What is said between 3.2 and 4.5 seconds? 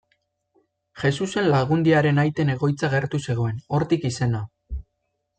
zegoen, hortik izena.